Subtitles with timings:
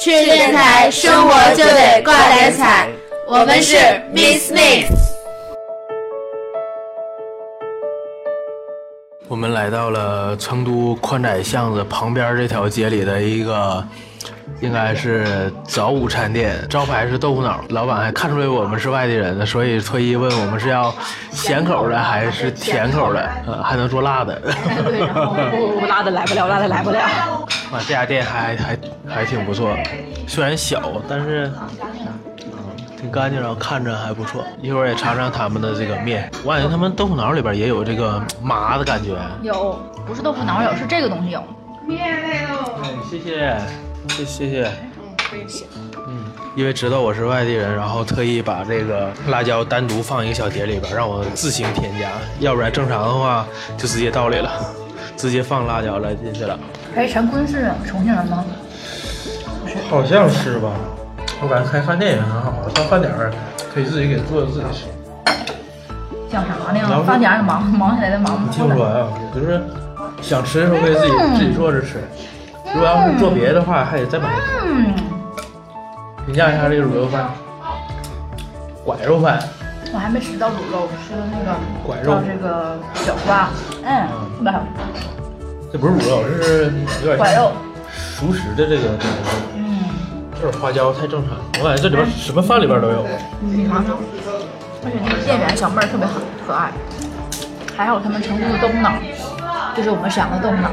[0.00, 2.88] 去电台，生活就得挂点彩。
[3.28, 3.76] 我们是
[4.14, 4.90] Miss Miss。
[9.28, 13.84] 我们来到了成都宽窄巷子旁边这条街里的一个，
[14.60, 17.60] 应该是早午餐店，招牌是豆腐脑。
[17.68, 20.94] 老板还看出来我们是外地人的，所以特意问我们是要
[21.30, 24.40] 咸口的还是甜口的，呃，还能做辣的。
[24.82, 27.00] 对，然后不不辣的来不了，辣的来不了。
[27.70, 28.78] 啊，这家店还还
[29.08, 29.76] 还挺不错，
[30.26, 31.50] 虽然小，但是。
[33.00, 34.44] 挺干净，然后看着还不错。
[34.60, 39.16] 一会儿也尝尝他们的这个面，我感觉他们豆腐脑里边也有这个麻的感觉。
[39.40, 41.42] 有，不是豆腐脑有，是这个东西有。
[41.86, 42.74] 面来喽！
[42.82, 43.58] 哎，谢谢，
[44.06, 44.64] 谢谢谢。
[44.98, 45.64] 嗯，不用谢。
[46.06, 52.10] 嗯，因为知道我是外地人，然后特意把这个辣椒单独放一个小碟里边，让我自行添加。
[52.40, 53.46] 要不然正常的话
[53.78, 54.52] 就直接倒里了，
[55.16, 56.60] 直接放辣椒了进去了。
[56.96, 58.44] 哎，陈坤是重庆人吗？
[59.88, 60.70] 好像是吧。
[61.42, 63.32] 我感觉开饭店也很好，到饭点儿
[63.72, 64.86] 可以自己给做自己吃。
[66.30, 67.02] 想啥呢？
[67.04, 68.48] 饭点儿忙忙起来的忙。
[68.50, 69.60] 听不出来啊，就是
[70.20, 72.02] 想吃的时候可以自己自己做着吃。
[72.74, 74.28] 如果要是做别的话，还得再买。
[74.64, 74.94] 嗯。
[76.26, 77.30] 评价一下这个卤肉饭。
[78.84, 79.40] 拐肉饭。
[79.92, 82.20] 我还没吃到卤肉，吃的那个拐肉。
[82.24, 83.48] 这个小花，
[83.84, 84.06] 嗯，
[84.38, 84.62] 特别好。
[85.72, 86.72] 这不是卤肉，这是
[87.04, 87.18] 有点。
[87.92, 88.98] 熟食的这个。
[90.42, 93.06] 这花椒太正常了，我感觉这里边什么饭里边都有。
[93.40, 93.98] 你尝尝，
[94.82, 96.72] 而且那个店员小妹儿特别好，可爱。
[97.76, 98.90] 还有他们成都的豆腐脑，
[99.76, 100.70] 就是我们沈阳的豆腐脑。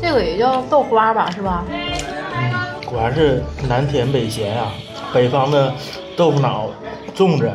[0.00, 1.64] 这个也叫豆花吧，是吧？
[1.68, 2.50] 嗯，
[2.86, 4.72] 果然是南甜北咸啊。
[5.12, 5.70] 北方的
[6.16, 6.70] 豆腐脑、
[7.14, 7.50] 粽子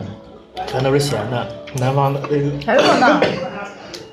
[0.68, 1.48] 全都是咸的，
[1.80, 2.52] 南方的这个。
[2.64, 3.20] 还有呢。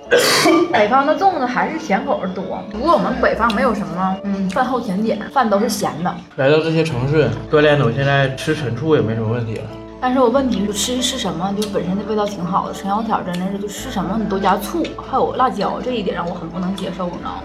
[0.73, 6.15] 北方的粽子还是咸口的多，不过我们北方没有什么，嗯，饭后甜点，饭都是咸的。
[6.37, 9.63] 来到这些城市锻炼的，我现在吃陈醋也没什么问题了。
[10.01, 12.75] 但是我问题就吃吃什么，就本身的味道挺好的。
[12.75, 17.43] 陈小天真的是就吃什么你都加醋，还有辣椒，这一点让我很不能接受，你知道吗？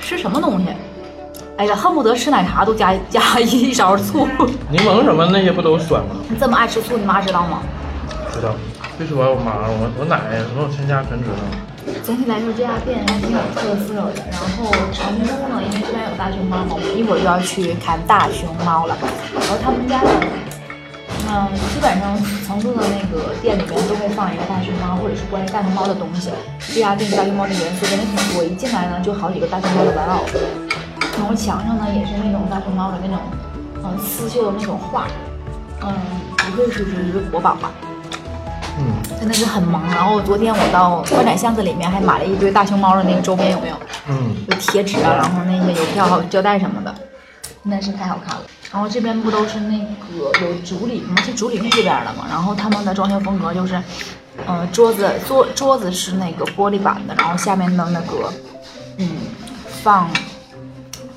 [0.00, 0.68] 吃什么东西，
[1.56, 4.28] 哎呀，恨不得吃奶茶都加 加一勺醋。
[4.70, 6.14] 柠檬什么那些不都酸吗？
[6.28, 7.60] 你这么爱吃醋，你妈知道吗？
[8.32, 8.54] 知道。
[8.98, 11.36] 别说我妈，我我奶奶跟我全家全知道。
[12.02, 14.22] 总体来说，这家店还挺有特色的。
[14.30, 18.96] 然后成都呢，因为这边有大熊猫嘛，我们一会儿就要去看大熊猫了。
[19.34, 20.10] 然后他们家呢，
[21.28, 26.30] 嗯，基本上成都的那个店里面都会放一个大熊猫，或者是关于大熊猫的东西。
[26.72, 30.24] 这家店大熊猫的元素真的挺多，一进来呢就好几个大熊猫的玩偶。
[31.18, 33.18] 然后墙上呢也是那种大熊猫的那种，
[33.84, 35.06] 嗯，刺绣的那种画。
[35.82, 35.92] 嗯，
[36.36, 37.70] 不愧是一个国宝吧。
[39.20, 39.82] 真的是很萌。
[39.90, 43.76] 然后昨天我到宽窄巷子里面还买了一堆大熊猫的那个周边，有没有？
[44.08, 46.94] 嗯，有贴纸啊，然后那些邮票还有胶带什么的，
[47.62, 48.42] 真的是太好看了。
[48.72, 51.20] 然后这边不都是那个有竹林吗？
[51.22, 52.24] 是竹林这边的嘛。
[52.30, 53.78] 然后他们的装修风格就是，
[54.48, 58.32] 嗯，桌子桌桌子是那个玻璃板的，然后下面的那个，
[58.96, 59.08] 嗯，
[59.82, 60.08] 放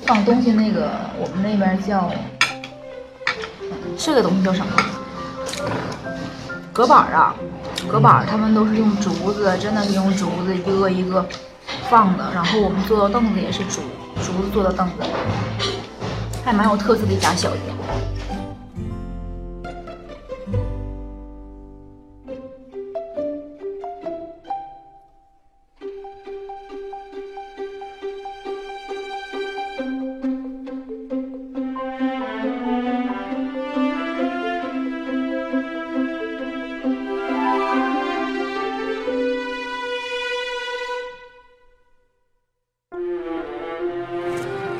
[0.04, 2.10] 放东西那个我们那边叫，
[3.96, 4.72] 这个东西叫什么？
[6.74, 7.32] 隔板啊，
[7.88, 11.24] 隔板，他们都是用竹子，真的是用竹子一个一个
[11.88, 12.32] 放的。
[12.34, 13.80] 然后我们坐的凳子也是竹
[14.16, 14.94] 竹子做的凳子，
[16.44, 17.62] 还蛮有特色的一家小店。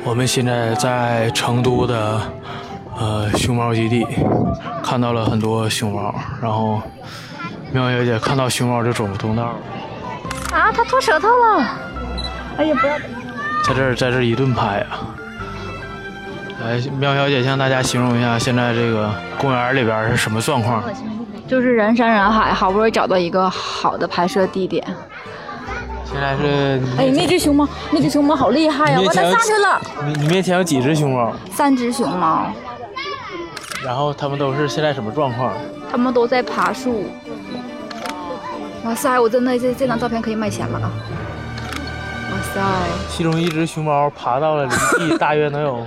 [0.05, 2.21] 我们现在在成都的
[2.95, 4.05] 呃熊猫基地，
[4.83, 6.79] 看到了很多熊猫，然后
[7.71, 9.55] 喵小姐看到熊猫就走不动道了。
[10.55, 11.65] 啊，它吐舌头了！
[12.57, 12.97] 哎呀，不要！
[13.63, 15.09] 在这儿，在这儿一顿拍啊！
[16.63, 20.83] 来，喵小姐向大家形容一下现在这个公园里边是什么状况？
[21.47, 24.85] 就是人山人海，好不容易找到一个好的拍摄地点。
[26.05, 28.99] 现在是哎，那只熊猫，那只熊猫好厉害呀！
[29.03, 29.81] 我它上去了。
[30.05, 31.33] 你你面前有几只熊猫？
[31.51, 32.47] 三只熊猫。
[33.83, 35.51] 然后它们都是现在什么状况？
[35.91, 37.05] 它们都在爬树。
[38.85, 40.91] 哇塞，我真的这这张照片可以卖钱了啊！
[42.31, 42.61] 哇塞。
[43.09, 44.65] 其中一只熊猫爬到了
[44.99, 45.85] 离地大约能有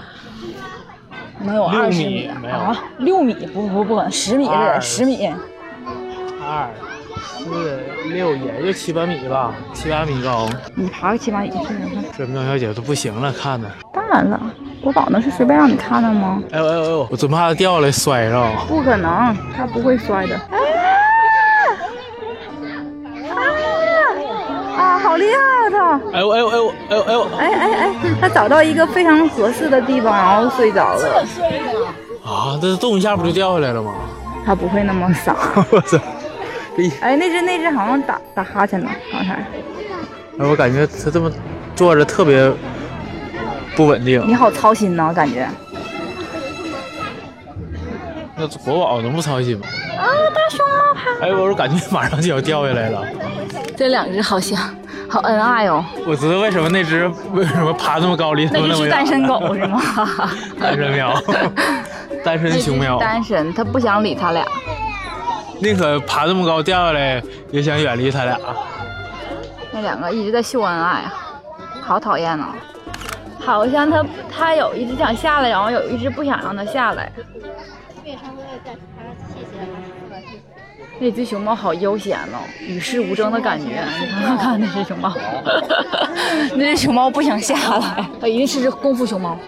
[1.40, 2.56] 能有二十米，没有
[2.98, 3.34] 六米？
[3.54, 5.32] 不不不，十米是十米。
[6.42, 6.68] 二。
[7.18, 7.80] 四
[8.12, 10.48] 六也就七八米吧，七八米高。
[10.74, 12.04] 你爬个七八米试试看。
[12.16, 13.68] 这苗小姐都不行了，看的。
[13.92, 14.40] 当然了，
[14.82, 16.42] 国宝那是随便让你看的吗？
[16.52, 17.08] 哎呦哎呦哎呦！
[17.10, 18.50] 我真怕它掉下来摔着。
[18.66, 20.34] 不可能，它不会摔的。
[20.36, 20.40] 啊
[23.34, 23.38] 啊
[24.78, 26.00] 啊，好厉害啊它！
[26.12, 27.28] 哎呦哎呦哎呦哎呦哎呦！
[27.38, 31.24] 哎哎哎，他找到一个非常合适的地方，然后睡着了。
[32.24, 33.92] 啊，这动一下不就掉下来了吗？
[34.46, 35.36] 他不会那么傻。
[35.70, 35.98] 我操！
[37.00, 39.34] 哎，那只那只好像打打哈欠呢，刚才。
[39.34, 41.30] 哎，我感觉它这么
[41.75, 42.50] 坐着特别
[43.75, 44.22] 不稳定。
[44.26, 45.48] 你好操心呐，感觉。
[48.36, 49.66] 那国宝能不操心吗？
[49.98, 51.26] 啊，大熊猫爬！
[51.26, 53.04] 哎，我感觉马上就要掉下来了。
[53.76, 54.58] 这两只好像
[55.08, 55.84] 好恩爱哦。
[56.06, 58.88] 我知道为什么那只为什么爬那么高，离他们那么远。
[58.88, 59.82] 那是单身狗是吗？
[60.60, 61.20] 单身喵，
[62.25, 62.98] 单身熊喵。
[62.98, 64.44] 单身，它不想理他俩。
[65.60, 68.38] 宁可爬这么高掉下来，也想远离他俩。
[69.72, 71.14] 那两个一直在秀恩爱啊，
[71.82, 72.55] 好讨厌啊！
[73.38, 77.10] 好像他他有一只想下来，然后有一只不想让他下来。
[81.00, 83.84] 那只熊猫好悠闲哦，与世无争的感觉。
[84.00, 85.14] 你看看那只熊猫，
[86.56, 89.38] 那只熊猫不想下来，它一定是只功夫熊猫。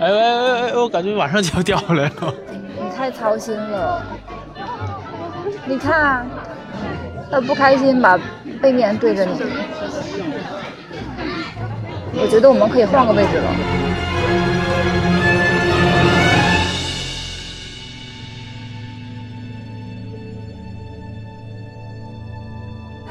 [0.00, 2.34] 哎哎哎哎，我感觉马上就要掉下来了。
[2.50, 4.02] 你太操心了。
[5.66, 6.26] 你看，
[7.30, 8.18] 他不开心，把
[8.60, 9.32] 背面对着你。
[12.16, 13.50] 我觉得我们可以换个位置了。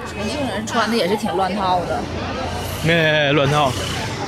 [0.05, 1.99] 重庆人穿的也是挺乱套的。
[2.85, 3.71] 没乱套。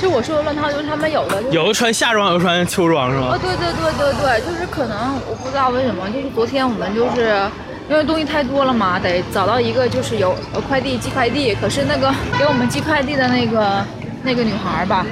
[0.02, 3.28] 就我说的乱套，就是他们有的有的穿夏装，有的穿秋装，是吗？
[3.28, 7.50] 啊，对对对对对，就是可能我不知道为什么，就是昨天我们就是
[7.90, 10.36] 因为东西太多了嘛，得找到一个就是有
[10.68, 13.86] 快递寄快递，可是那个 给我们寄快递的那个
[14.24, 15.06] 那个女孩吧，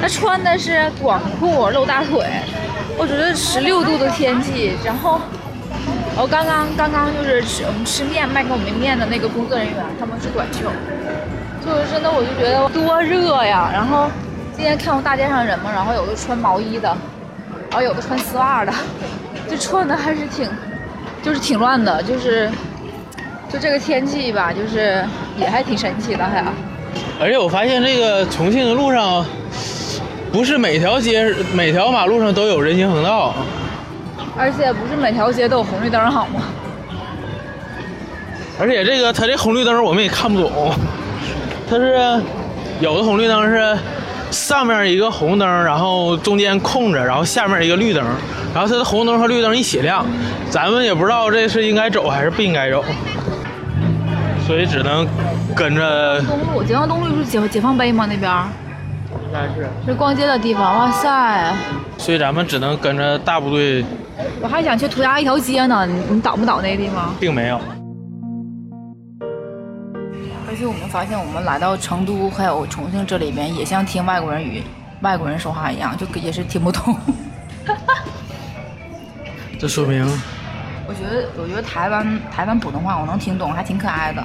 [0.00, 2.24] 她穿的是短裤露大腿，
[2.96, 5.20] 我觉得十六度的天气，然后
[6.16, 10.70] 我刚刚刚刚就是吃我们吃面卖给我们面的那个工作人员，他们是短袖。
[11.60, 13.68] 就是真的，我就觉得多热呀！
[13.70, 14.08] 然后
[14.56, 16.88] 今天看到大街上人嘛，然后有的穿毛衣的，
[17.68, 18.72] 然后有的穿丝袜的，
[19.50, 20.48] 就穿的还是挺，
[21.28, 22.50] 就是挺乱的，就是
[23.52, 25.04] 就这个天气吧，就是
[25.36, 26.42] 也还挺神奇的还。
[27.20, 29.22] 而且我发现这个重庆的路上，
[30.32, 33.34] 不是每条街、每条马路上都有人行横道，
[34.38, 36.40] 而且不是每条街都有红绿灯，好吗？
[38.58, 40.72] 而且这个它这红绿灯我们也看不懂。
[41.68, 42.22] 它是
[42.80, 43.78] 有的红绿灯是
[44.30, 48.02] 上面一个红灯，然后中间空着，然后下面一个绿灯，
[48.58, 50.04] 然后它的红灯和绿灯一起亮，
[50.50, 52.84] 咱们也不知道这是应该走还是不应该走，
[54.44, 55.06] 所以只能
[55.54, 56.20] 跟着。
[56.22, 58.04] 东路，解放东路是解解放碑吗？
[58.10, 58.32] 那边？
[59.28, 59.68] 应该是。
[59.86, 61.54] 是逛街的地方，哇塞！
[61.98, 63.84] 所以咱们只能跟着大部队。
[64.40, 67.14] 我还想去涂鸦一条街呢，你你导不导那个地方？
[67.20, 67.60] 并没有。
[70.48, 74.64] 而且我们发现，我们来到成都还有重庆这里边，也像听外国人语、
[75.02, 76.96] 外国人说话一样，就也是听不懂。
[79.58, 80.06] 这说明，
[80.86, 84.24] 我觉得，我觉得台湾台湾普通话我能听懂，还挺可爱的。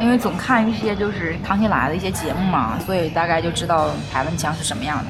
[0.00, 5.04] 因为总看一些就是康熙来的一些节目嘛，所以大概就知道台湾腔是什么样的。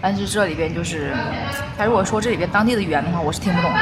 [0.00, 1.12] 但是这里边就是，
[1.76, 3.78] 他如果说这里边当地的语言的话，我是听不懂的。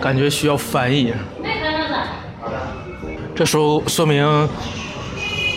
[0.00, 1.12] 感觉需要翻译。
[3.36, 4.48] 这说说明，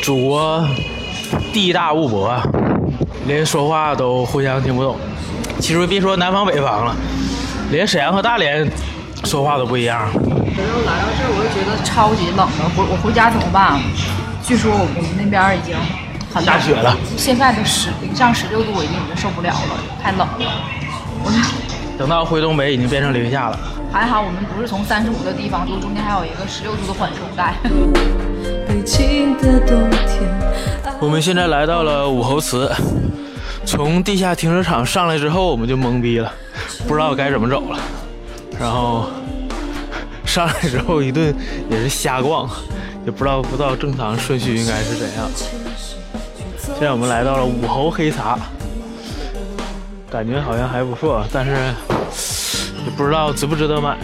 [0.03, 0.67] 祖国
[1.53, 2.37] 地大物博，
[3.25, 4.97] 连说话都互相听不懂。
[5.59, 6.95] 其实别说南方北方了，
[7.71, 8.69] 连沈阳和大连
[9.23, 9.99] 说话都不一样。
[9.99, 12.71] 然后来到这儿，我就觉得超级冷了。
[12.75, 13.79] 回我回家怎么办？
[14.43, 15.75] 据说我们那边已经
[16.31, 20.45] 很下雪了，现在都十零上十六度，我已经已经受不了了，太冷了。
[21.23, 21.31] 我
[21.97, 23.57] 等到回东北，已经变成零下了。
[23.91, 27.55] 还好我们不是从三十五的地方住，中间还有一个十六度的缓冲带。
[28.85, 30.21] 静的冬天
[31.01, 32.71] 我们现在来到了武侯祠，
[33.65, 36.31] 从地下停车场上来之后，我们就懵逼了，
[36.87, 37.79] 不知道该怎么走了。
[38.59, 39.07] 然后
[40.23, 41.35] 上来之后一顿
[41.69, 42.49] 也是瞎逛，
[43.05, 45.29] 也不知道不知道正常顺序应该是怎样。
[46.57, 48.39] 现在我们来到了武侯黑茶，
[50.09, 51.51] 感觉好像还不错，但是。
[52.85, 53.97] 也不知道值不值得买。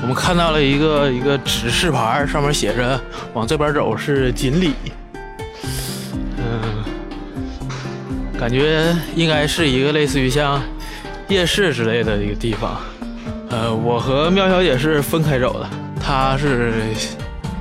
[0.00, 2.98] 我们看到了一个一个指示牌，上面写着
[3.38, 4.74] 往这边走是锦里。
[6.38, 6.84] 嗯，
[8.36, 10.60] 感觉应该是一个类似于像
[11.28, 12.76] 夜市之类的一个地方。
[13.48, 15.70] 呃，我和妙小姐是分开走的，
[16.04, 16.72] 她是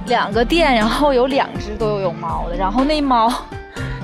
[0.07, 3.31] 两个店，然后有两只都有有猫的，然后那猫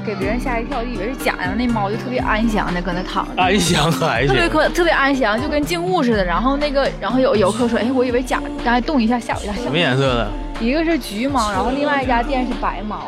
[0.06, 4.48] 给别人吓一跳，就以为是假的，那猫就特别安详的搁那躺着，安详还特别。
[4.48, 6.24] 可特别安详，就跟静物似的。
[6.24, 9.54] 然后那个，然后有游客说，哎，我以为假的，刚才动一下吓我一下。
[9.54, 10.32] 什么颜色的？
[10.60, 13.08] 一个是橘猫，然后另外一家店是白猫。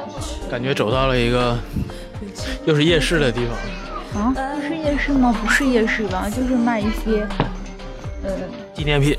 [0.50, 1.58] 感觉走到了一个
[2.66, 3.42] 又是夜市的地
[4.14, 5.36] 方，啊，不是夜市吗？
[5.42, 6.30] 不是夜市吧？
[6.30, 7.28] 就是卖一些，
[8.24, 8.32] 呃，
[8.74, 9.18] 纪念品。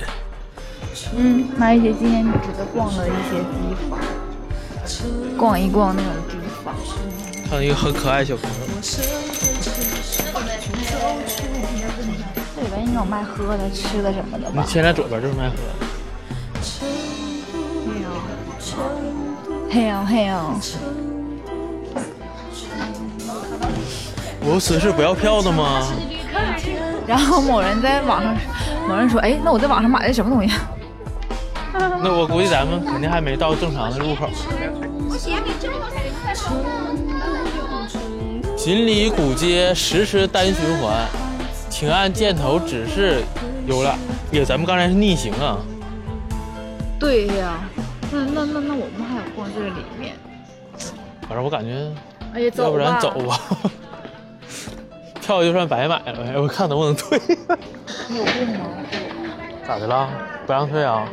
[1.17, 3.99] 嗯，卖一些纪念品值得逛的一些地方，
[5.37, 6.75] 逛一逛那种地方。
[7.49, 8.57] 看到一个很可爱小朋友，
[12.55, 14.63] 这里边应该有卖喝的、吃的什么的吧？
[14.63, 15.55] 你现在左边就是麦河。
[19.71, 20.43] 嘿呀嘿呀，
[24.41, 25.87] 我此是不要票的吗？
[27.07, 28.37] 然后某人在网上，
[28.89, 30.55] 某人说，哎，那我在网上买的什么东西？
[32.03, 34.29] 那我估计咱们肯定还没到正常的入口。
[38.57, 41.07] 锦里古街实时单循环，
[41.69, 43.23] 请按箭头指示
[43.67, 43.99] 游览。
[44.33, 45.59] 也，咱们刚才是逆行啊！
[46.99, 47.61] 对呀，
[48.13, 50.15] 那那那那我们还想逛这个里面。
[51.23, 51.93] 反正我感觉，
[52.35, 53.41] 哎呀，要不然走吧，
[55.21, 56.39] 票就算白买了呗。
[56.39, 57.21] 我看能不能退。
[58.09, 58.67] 你有病吗？
[59.67, 60.09] 咋的了？
[60.47, 61.09] 不让退啊？